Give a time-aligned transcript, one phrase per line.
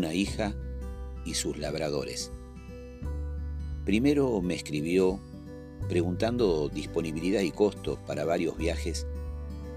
[0.00, 0.54] una hija
[1.26, 2.32] y sus labradores.
[3.84, 5.20] Primero me escribió
[5.90, 9.06] preguntando disponibilidad y costos para varios viajes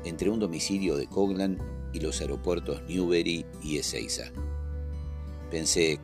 [0.05, 1.57] entre un domicilio de Coglan
[1.91, 4.31] y los aeropuertos Newberry y Ezeiza.
[5.51, 5.99] Pensé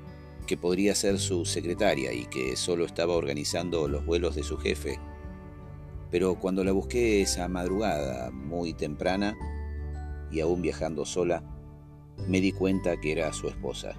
[0.46, 5.00] que podría ser su secretaria y que solo estaba organizando los vuelos de su jefe,
[6.12, 9.38] pero cuando la busqué esa madrugada muy temprana
[10.30, 11.42] y aún viajando sola,
[12.28, 13.96] me di cuenta que era su esposa.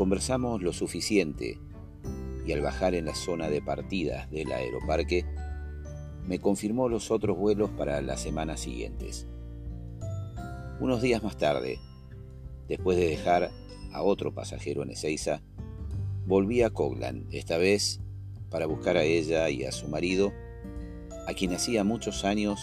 [0.00, 1.58] Conversamos lo suficiente
[2.46, 5.26] y al bajar en la zona de partidas del aeroparque,
[6.26, 9.26] me confirmó los otros vuelos para las semanas siguientes.
[10.80, 11.78] Unos días más tarde,
[12.66, 13.50] después de dejar
[13.92, 15.42] a otro pasajero en Ezeiza,
[16.26, 18.00] volví a Coglan, esta vez
[18.48, 20.32] para buscar a ella y a su marido,
[21.28, 22.58] a quien hacía muchos años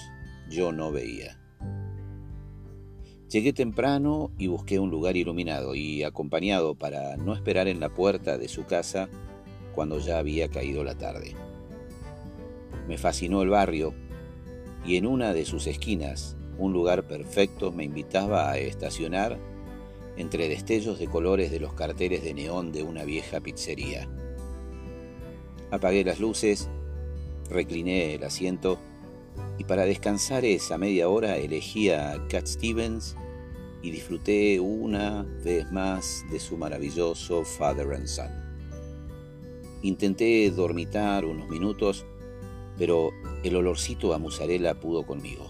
[0.50, 1.40] yo no veía.
[3.30, 8.38] Llegué temprano y busqué un lugar iluminado y acompañado para no esperar en la puerta
[8.38, 9.10] de su casa
[9.76, 11.36] cuando ya había caído la tarde.
[12.88, 13.94] Me fascinó el barrio
[14.86, 19.38] y en una de sus esquinas, un lugar perfecto me invitaba a estacionar
[20.16, 24.08] entre destellos de colores de los carteles de neón de una vieja pizzería.
[25.70, 26.70] Apagué las luces,
[27.50, 28.80] recliné el asiento
[29.58, 33.16] y para descansar esa media hora elegí a Cat Stevens
[33.82, 38.30] y disfruté una vez más de su maravilloso Father and Son.
[39.82, 42.06] Intenté dormitar unos minutos,
[42.78, 43.12] pero
[43.44, 45.50] el olorcito a musarela pudo conmigo.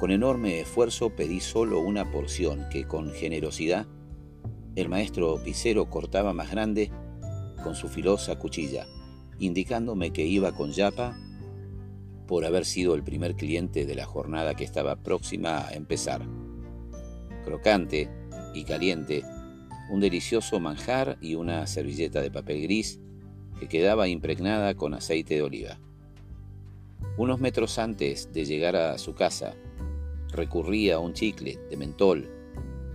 [0.00, 3.86] Con enorme esfuerzo pedí solo una porción que con generosidad
[4.74, 6.90] el maestro Picero cortaba más grande
[7.62, 8.86] con su filosa cuchilla,
[9.38, 11.16] indicándome que iba con yapa
[12.26, 16.26] por haber sido el primer cliente de la jornada que estaba próxima a empezar.
[17.44, 18.08] Crocante
[18.54, 19.24] y caliente,
[19.90, 23.00] un delicioso manjar y una servilleta de papel gris
[23.58, 25.78] que quedaba impregnada con aceite de oliva.
[27.16, 29.54] Unos metros antes de llegar a su casa,
[30.32, 32.30] recurría a un chicle de mentol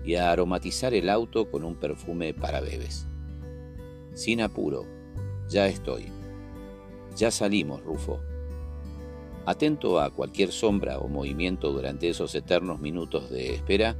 [0.04, 3.06] y a aromatizar el auto con un perfume para bebés.
[4.14, 4.86] Sin apuro,
[5.50, 6.06] ya estoy.
[7.16, 8.20] Ya salimos, Rufo.
[9.47, 13.96] Atento a cualquier sombra o movimiento durante esos eternos minutos de espera,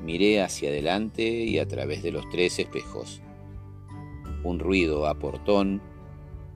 [0.00, 3.20] Miré hacia adelante y a través de los tres espejos.
[4.44, 5.82] Un ruido a portón,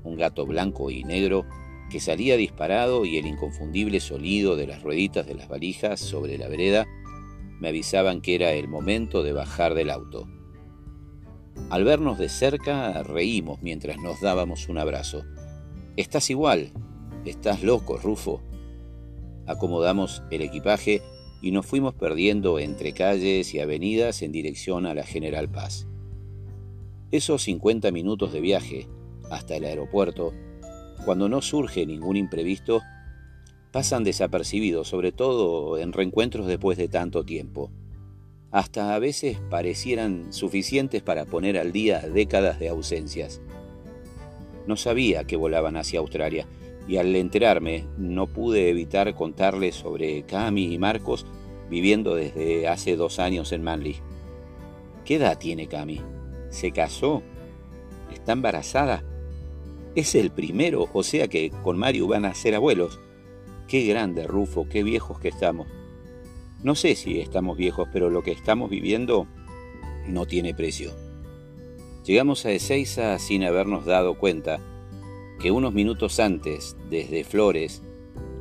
[0.05, 1.45] un gato blanco y negro
[1.91, 6.47] que salía disparado y el inconfundible sonido de las rueditas de las valijas sobre la
[6.47, 6.87] vereda
[7.59, 10.29] me avisaban que era el momento de bajar del auto.
[11.69, 15.25] Al vernos de cerca reímos mientras nos dábamos un abrazo.
[15.97, 16.71] Estás igual,
[17.31, 18.41] estás loco, Rufo.
[19.47, 21.03] Acomodamos el equipaje
[21.43, 25.87] y nos fuimos perdiendo entre calles y avenidas en dirección a la General Paz.
[27.11, 28.89] Esos 50 minutos de viaje
[29.31, 30.33] hasta el aeropuerto,
[31.05, 32.83] cuando no surge ningún imprevisto,
[33.73, 37.71] pasan desapercibidos, sobre todo en reencuentros después de tanto tiempo.
[38.51, 43.41] Hasta a veces parecieran suficientes para poner al día décadas de ausencias.
[44.67, 46.47] No sabía que volaban hacia Australia,
[46.87, 51.27] y al enterarme no pude evitar contarles sobre Cami y Marcos
[51.71, 53.97] viviendo desde hace dos años en Manly.
[55.05, 56.01] ¿Qué edad tiene Cami?
[56.51, 57.23] ¿Se casó?
[58.13, 59.03] ¿Está embarazada?
[59.95, 63.01] Es el primero, o sea que con Mario van a ser abuelos.
[63.69, 65.69] Qué grande, Rufo, qué viejos que estamos.
[66.63, 69.27] No sé si estamos viejos, pero lo que estamos viviendo
[70.07, 70.93] no tiene precio.
[72.05, 74.61] Llegamos a Ezeiza sin habernos dado cuenta
[75.45, 77.83] que unos minutos antes, desde Flores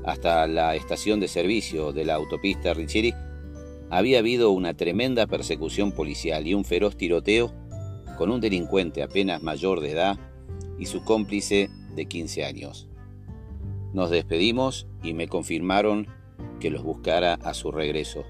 [0.05, 3.13] hasta la estación de servicio de la autopista Richieri,
[3.89, 7.53] había habido una tremenda persecución policial y un feroz tiroteo
[8.17, 10.17] con un delincuente apenas mayor de edad
[10.79, 12.87] y su cómplice de 15 años.
[13.91, 16.07] Nos despedimos y me confirmaron
[16.61, 18.23] que los buscara a su regreso.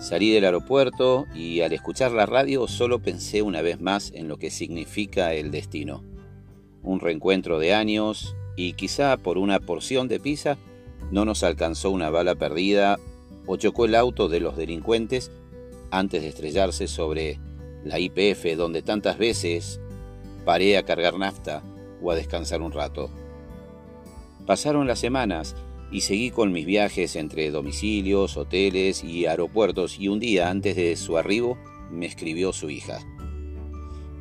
[0.00, 4.38] Salí del aeropuerto y al escuchar la radio solo pensé una vez más en lo
[4.38, 6.15] que significa el destino
[6.86, 10.56] un reencuentro de años y quizá por una porción de pizza
[11.10, 12.98] no nos alcanzó una bala perdida
[13.46, 15.30] o chocó el auto de los delincuentes
[15.90, 17.38] antes de estrellarse sobre
[17.84, 19.80] la IPF donde tantas veces
[20.44, 21.62] paré a cargar nafta
[22.00, 23.10] o a descansar un rato.
[24.46, 25.56] Pasaron las semanas
[25.90, 30.96] y seguí con mis viajes entre domicilios, hoteles y aeropuertos y un día antes de
[30.96, 31.58] su arribo
[31.90, 33.00] me escribió su hija.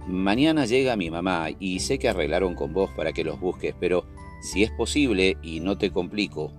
[0.07, 4.05] Mañana llega mi mamá y sé que arreglaron con vos para que los busques, pero
[4.41, 6.51] si es posible y no te complico,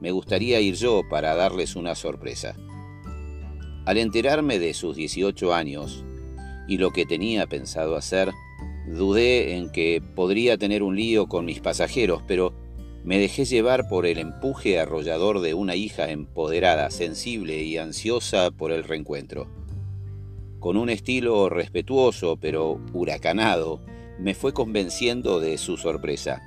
[0.00, 2.54] me gustaría ir yo para darles una sorpresa.
[3.84, 6.04] Al enterarme de sus 18 años
[6.68, 8.30] y lo que tenía pensado hacer,
[8.86, 12.54] dudé en que podría tener un lío con mis pasajeros, pero
[13.04, 18.70] me dejé llevar por el empuje arrollador de una hija empoderada, sensible y ansiosa por
[18.70, 19.61] el reencuentro.
[20.62, 23.80] Con un estilo respetuoso pero huracanado,
[24.20, 26.40] me fue convenciendo de su sorpresa.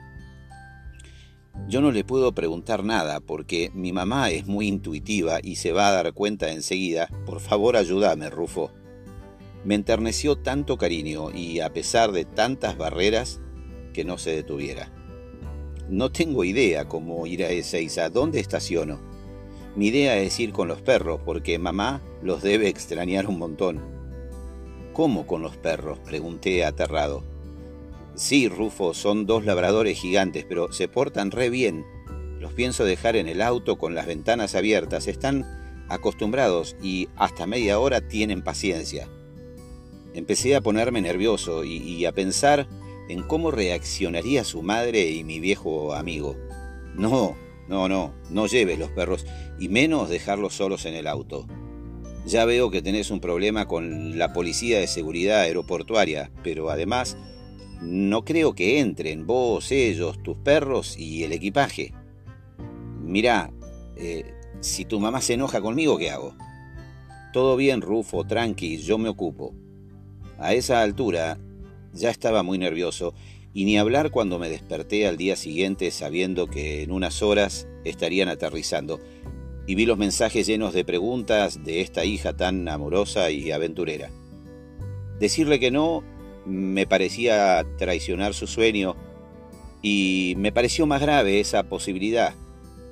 [1.67, 5.89] Yo no le puedo preguntar nada porque mi mamá es muy intuitiva y se va
[5.89, 7.09] a dar cuenta enseguida.
[7.25, 8.71] Por favor, ayúdame, Rufo.
[9.65, 13.41] Me enterneció tanto cariño y a pesar de tantas barreras
[13.91, 14.94] que no se detuviera.
[15.89, 18.97] No tengo idea cómo ir a Ezeiza, dónde estaciono.
[19.75, 24.04] Mi idea es ir con los perros porque mamá los debe extrañar un montón.
[24.95, 26.00] ¿Cómo con los perros?
[26.00, 27.21] pregunté aterrado.
[28.15, 31.86] Sí, Rufo, son dos labradores gigantes, pero se portan re bien.
[32.39, 35.09] Los pienso dejar en el auto con las ventanas abiertas.
[35.09, 35.45] Están
[35.89, 39.09] acostumbrados y hasta media hora tienen paciencia.
[40.13, 42.65] Empecé a ponerme nervioso y, a pensar
[43.09, 46.38] en cómo reaccionaría su madre y mi viejo amigo.
[46.95, 47.36] No,
[47.68, 49.25] no, no, no lleves los perros
[49.59, 51.45] y menos dejarlos solos en el auto.
[52.25, 57.18] Ya veo que tenés un problema con la policía de seguridad aeroportuaria, pero además
[57.81, 61.94] no creo que entren vos, ellos, tus perros y el equipaje.
[63.04, 63.51] Mirá,
[63.95, 66.36] eh, si tu mamá se enoja conmigo, ¿qué hago?
[67.31, 69.54] Todo bien, Rufo, tranqui, yo me ocupo.
[70.39, 71.38] A esa altura
[71.94, 73.13] ya estaba muy nervioso
[73.54, 78.30] y ni hablar cuando me desperté al día siguiente sabiendo que en unas horas estarían
[78.30, 79.00] aterrizando
[79.67, 84.12] y vi los mensajes llenos de preguntas de esta hija tan amorosa y aventurera.
[85.19, 86.03] Decirle que no
[86.45, 88.95] me parecía traicionar su sueño
[89.81, 92.33] y me pareció más grave esa posibilidad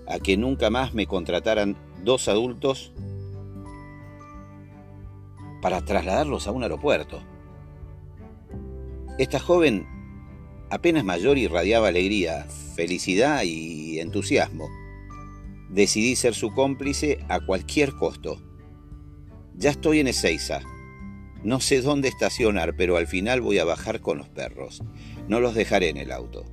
[0.08, 2.92] a que nunca más me contrataran dos adultos
[5.62, 7.22] para trasladarlos a un aeropuerto.
[9.18, 9.88] Esta joven,
[10.70, 14.68] apenas mayor, irradiaba alegría, felicidad y entusiasmo.
[15.74, 18.42] Decidí ser su cómplice a cualquier costo.
[19.56, 20.62] Ya estoy en Ezeiza,
[21.44, 24.82] no sé dónde estacionar, pero al final voy a bajar con los perros.
[25.28, 26.46] No los dejaré en el auto.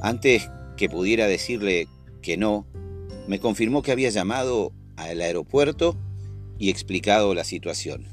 [0.00, 1.88] Antes que pudiera decirle
[2.22, 2.66] que no,
[3.26, 5.96] me confirmó que había llamado al aeropuerto
[6.58, 8.06] y explicado la situación.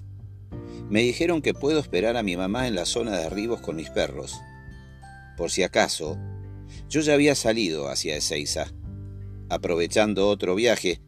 [0.90, 3.92] Me dijeron que puedo esperar a mi mamá en la zona de arribos con mis
[3.92, 4.40] perros.
[5.38, 6.18] Por si acaso,
[6.90, 8.72] yo ya había salido hacia Ezeiza,
[9.50, 11.01] aprovechando otro viaje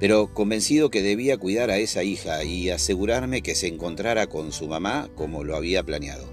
[0.00, 4.66] pero convencido que debía cuidar a esa hija y asegurarme que se encontrara con su
[4.66, 6.24] mamá como lo había planeado.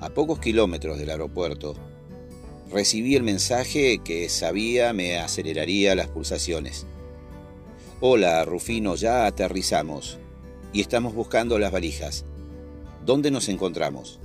[0.00, 1.74] A pocos kilómetros del aeropuerto,
[2.72, 6.86] recibí el mensaje que sabía me aceleraría las pulsaciones.
[8.00, 10.18] Hola, Rufino, ya aterrizamos
[10.72, 12.24] y estamos buscando las valijas.
[13.04, 14.18] ¿Dónde nos encontramos?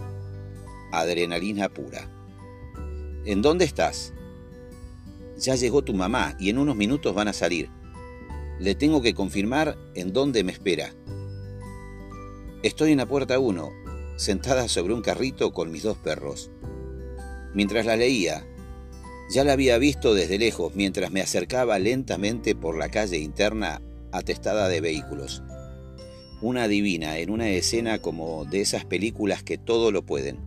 [0.93, 2.09] Adrenalina pura.
[3.25, 4.13] ¿En dónde estás?
[5.37, 7.69] Ya llegó tu mamá y en unos minutos van a salir.
[8.59, 10.93] Le tengo que confirmar en dónde me espera.
[12.63, 13.69] Estoy en la puerta 1,
[14.15, 16.49] sentada sobre un carrito con mis dos perros.
[17.53, 18.45] Mientras la leía,
[19.29, 23.81] ya la había visto desde lejos mientras me acercaba lentamente por la calle interna
[24.11, 25.43] atestada de vehículos.
[26.41, 30.39] Una divina en una escena como de esas películas que todo lo pueden.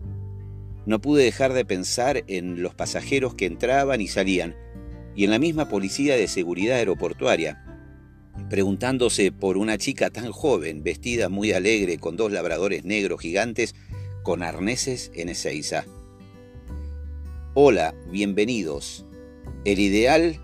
[0.87, 4.57] No pude dejar de pensar en los pasajeros que entraban y salían,
[5.19, 7.61] y en la misma policía de seguridad aeroportuaria,
[8.49, 13.75] preguntándose por una chica tan joven, vestida muy alegre con dos labradores negros gigantes
[14.23, 15.87] con arneses en Ezeiza.
[17.55, 19.07] Hola, bienvenidos.
[19.65, 20.41] El ideal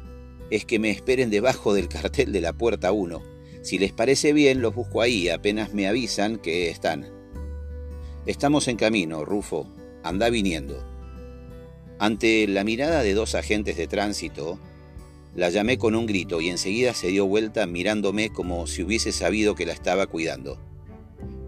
[0.50, 3.22] es que me esperen debajo del cartel de la puerta 1.
[3.62, 7.06] Si les parece bien, los busco ahí, apenas me avisan que están.
[8.26, 9.68] Estamos en camino, Rufo.
[10.02, 10.93] Anda viniendo.
[11.98, 14.58] Ante la mirada de dos agentes de tránsito,
[15.34, 19.54] la llamé con un grito y enseguida se dio vuelta mirándome como si hubiese sabido
[19.54, 20.58] que la estaba cuidando.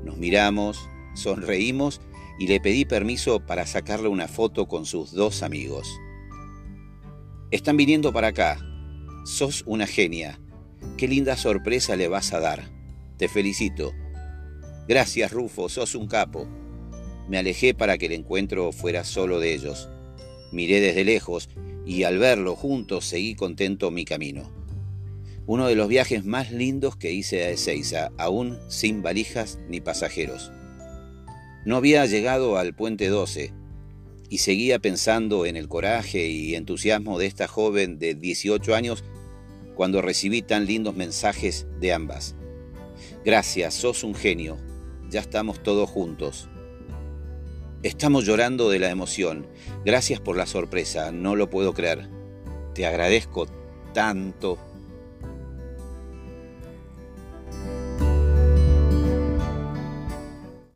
[0.05, 2.01] Nos miramos, sonreímos
[2.39, 5.89] y le pedí permiso para sacarle una foto con sus dos amigos.
[7.51, 8.59] Están viniendo para acá.
[9.25, 10.41] Sos una genia.
[10.97, 12.71] Qué linda sorpresa le vas a dar.
[13.19, 13.93] Te felicito.
[14.89, 16.49] Gracias, Rufo, sos un capo.
[17.29, 19.89] Me alejé para que el encuentro fuera solo de ellos.
[20.53, 21.49] Miré desde lejos
[21.85, 24.51] y al verlo juntos seguí contento mi camino.
[25.47, 30.51] Uno de los viajes más lindos que hice a Ezeiza, aún sin valijas ni pasajeros.
[31.65, 33.53] No había llegado al puente 12
[34.29, 39.05] y seguía pensando en el coraje y entusiasmo de esta joven de 18 años
[39.77, 42.35] cuando recibí tan lindos mensajes de ambas.
[43.25, 44.57] Gracias, sos un genio.
[45.11, 46.49] Ya estamos todos juntos.
[47.83, 49.47] Estamos llorando de la emoción.
[49.85, 52.09] Gracias por la sorpresa, no lo puedo creer.
[52.75, 53.47] Te agradezco
[53.93, 54.59] tanto.